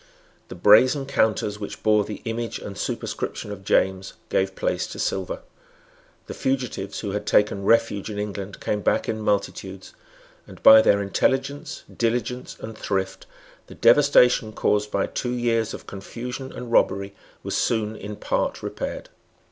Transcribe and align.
The 0.47 0.55
brazen 0.55 1.05
counters 1.05 1.59
which 1.59 1.83
bore 1.83 2.03
the 2.03 2.23
image 2.25 2.57
and 2.57 2.75
superscription 2.75 3.51
of 3.51 3.63
James 3.63 4.13
gave 4.29 4.55
place 4.55 4.87
to 4.87 4.97
silver. 4.97 5.41
The 6.25 6.33
fugitives 6.33 7.01
who 7.01 7.11
had 7.11 7.27
taken 7.27 7.65
refuge 7.65 8.09
in 8.09 8.17
England 8.17 8.59
came 8.59 8.81
back 8.81 9.07
in 9.07 9.19
multitudes; 9.21 9.93
and, 10.47 10.63
by 10.63 10.81
their 10.81 11.03
intelligence, 11.03 11.83
diligence 11.95 12.57
and 12.59 12.75
thrift, 12.75 13.27
the 13.67 13.75
devastation 13.75 14.53
caused 14.53 14.89
by 14.89 15.05
two 15.05 15.33
years 15.35 15.71
of 15.71 15.85
confusion 15.85 16.51
and 16.51 16.71
robbery 16.71 17.13
was 17.43 17.55
soon 17.55 17.95
in 17.95 18.15
part 18.15 18.63
repaired. 18.63 19.09